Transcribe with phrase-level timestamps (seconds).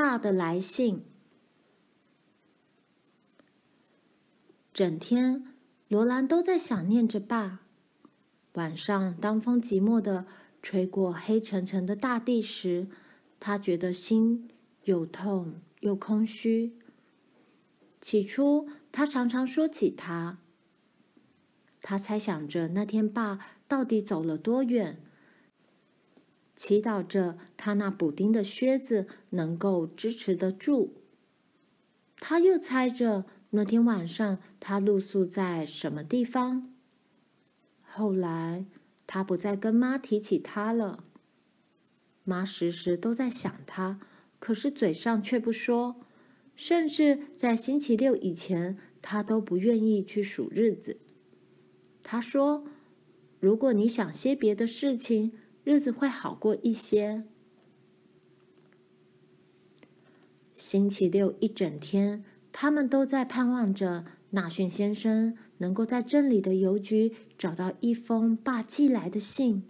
[0.00, 1.02] 爸的来信。
[4.72, 5.44] 整天，
[5.88, 7.62] 罗兰都在想念着爸。
[8.52, 10.24] 晚上，当风寂寞地
[10.62, 12.86] 吹过黑沉沉的大地时，
[13.40, 14.48] 他觉得心
[14.84, 16.78] 又痛又空虚。
[18.00, 20.38] 起初，他常常说起他。
[21.82, 25.02] 他猜想着那天爸到底走了多远，
[26.58, 30.96] 祈祷着他那补丁的靴子能够支持得住。
[32.16, 36.74] 他又猜着那天晚上他露宿在什么地方。
[37.80, 38.66] 后来，
[39.06, 41.04] 他不再跟妈提起他了。
[42.24, 44.00] 妈时时都在想他，
[44.40, 46.00] 可是嘴上却不说。
[46.56, 50.98] 甚至在星期六以前，他都不愿意去数日子。
[52.02, 52.64] 他说
[53.38, 55.38] ：“如果你想些别的事情，
[55.68, 57.24] 日子会好过一些。”
[60.56, 65.36] 星期六一整天，他们都在盼望着纳逊先生。
[65.58, 69.64] 能够在镇里的邮局找到一封爸寄来的信。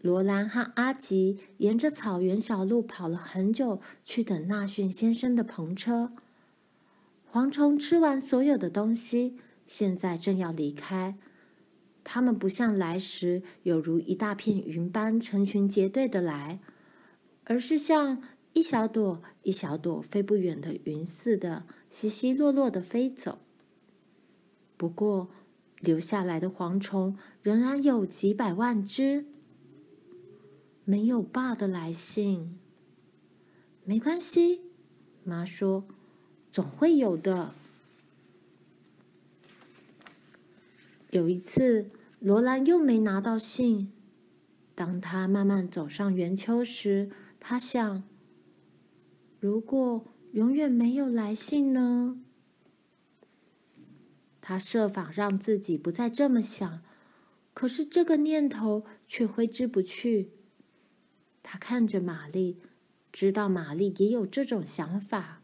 [0.00, 6.12] 罗兰和阿吉沿着草原小路跑了很久，去等纳逊先生的篷车。
[7.30, 11.18] 蝗虫吃完所有的东西，现在正要离开。
[12.04, 16.60] 它们不像来时有如一大片云般成群结队的来，
[17.44, 23.38] 而是像一小朵一小朵飞不远的云似的，稀稀落落的飞走。
[24.76, 25.30] 不过，
[25.80, 29.24] 留下来的蝗虫仍然有几百万只。
[30.84, 32.58] 没有爸的来信，
[33.84, 34.60] 没关系，
[35.24, 35.84] 妈说，
[36.52, 37.54] 总会有的。
[41.14, 43.92] 有一次，罗兰又没拿到信。
[44.74, 48.02] 当他慢慢走上圆丘时，他想：
[49.38, 52.20] 如果永远没有来信呢？
[54.40, 56.82] 他设法让自己不再这么想，
[57.54, 60.32] 可是这个念头却挥之不去。
[61.44, 62.58] 他看着玛丽，
[63.12, 65.40] 知道玛丽也有这种想法。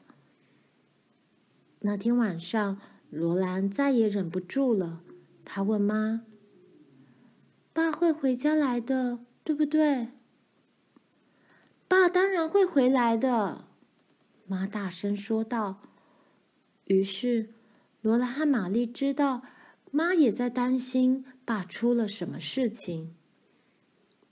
[1.83, 5.05] 那天晚上，罗兰再也忍不住了，
[5.53, 6.27] 他问妈
[7.75, 10.11] ：“爸会回家来的，对不对
[11.88, 13.65] ？”“爸当然会回来的。”
[14.47, 15.83] 妈大声说道。
[16.84, 17.55] 于是。
[18.00, 19.43] 罗拉和玛丽知道，
[19.91, 23.15] 妈也在担心爸出了什么事情。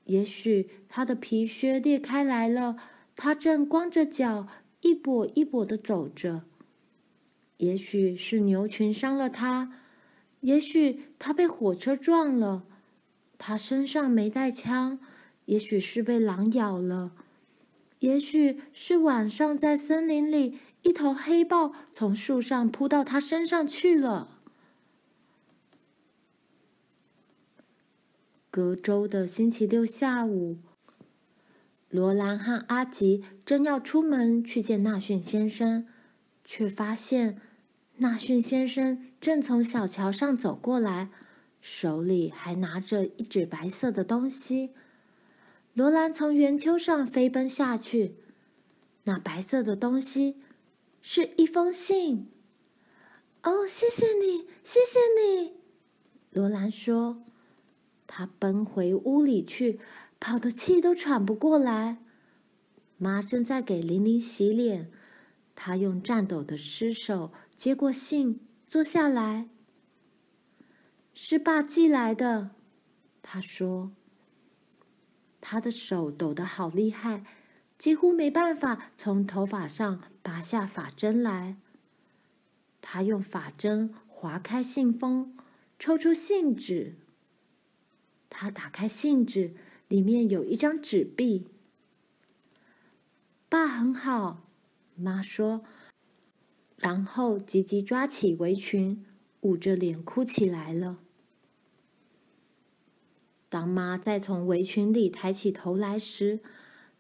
[0.05, 2.79] 也许他的皮靴裂开来了，
[3.15, 4.47] 他正光着脚
[4.81, 6.45] 一跛一跛的走着。
[7.59, 9.83] 也许是牛群伤了他，
[10.41, 12.65] 也许他被火车撞了，
[13.37, 14.99] 他身上没带枪，
[15.47, 17.13] 也许是被狼咬了，
[18.01, 20.59] 也许是晚上在森林里。
[20.83, 24.39] 一头黑豹从树上扑到他身上去了。
[28.49, 30.59] 隔周的星期六下午，
[31.91, 35.89] 罗兰和阿吉正要出门去见纳逊先生，
[36.45, 37.41] 却发现
[38.01, 41.11] 纳逊先生正从小桥上走过来，
[41.61, 44.71] 手里还拿着一纸白色的东西。
[45.75, 48.15] 罗兰从圆丘上飞奔下去，
[49.05, 50.37] 那白色的东西。
[51.01, 52.29] 是一封信。
[53.43, 55.55] 哦，谢谢你，谢谢你，
[56.31, 57.23] 罗兰说。
[58.07, 59.81] 他奔回屋里去，
[60.19, 61.99] 跑得气都喘不过来。
[62.97, 64.91] 妈正在给玲玲洗脸，
[65.55, 68.39] 她用颤抖的尸手接过信，
[68.69, 69.49] 坐下来。
[71.13, 72.51] 是爸寄来的，
[73.21, 73.91] 他说。
[75.41, 77.25] 他的手抖得好厉害。
[77.77, 81.57] 几乎没办法从头发上拔下发针来。
[82.81, 85.37] 他用发针划开信封，
[85.81, 86.95] 抽出信纸。
[88.31, 89.57] 他打开信纸，
[89.89, 91.49] 里面有一张纸币。
[93.49, 94.45] 爸很好，
[94.95, 95.65] 妈说，
[96.79, 99.05] 然后急急抓起围裙，
[99.43, 100.99] 捂着脸哭起来了。
[103.49, 106.41] 当妈再从围裙里抬起头来时，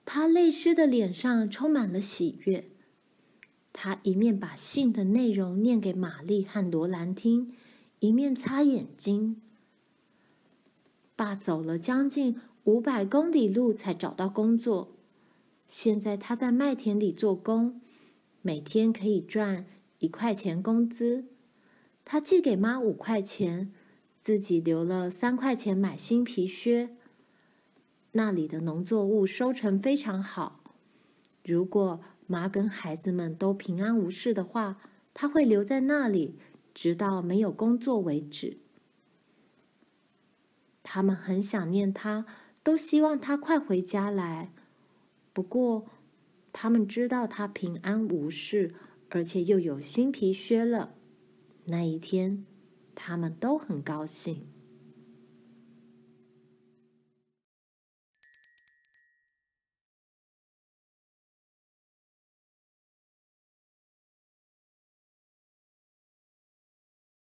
[0.04, 2.68] 她泪湿的脸上充满了喜悦。
[3.70, 7.52] 他一面把信的内容念给玛丽和罗兰听，
[8.00, 9.40] 一面擦眼睛。
[11.14, 14.96] 爸走了将近五百公里路才找到工作，
[15.68, 17.80] 现在他在麦田里做工，
[18.42, 19.66] 每天可以赚
[19.98, 21.26] 一块钱工资。
[22.04, 23.72] 他寄给妈五块钱，
[24.20, 26.96] 自己留了三块钱买新皮靴。
[28.12, 30.62] 那里的农作物收成非常好，
[31.44, 34.78] 如果妈跟孩子们都平安无事的话，
[35.12, 36.38] 他会留在那里，
[36.72, 38.58] 直到没有工作为止。
[40.82, 42.24] 他们很想念他，
[42.62, 44.50] 都希望他快回家来。
[45.34, 45.86] 不过，
[46.60, 48.74] 他们知道他平安无事，
[49.10, 50.92] 而且又有新皮靴了。
[51.66, 52.44] 那一天，
[52.96, 54.44] 他们都很高兴。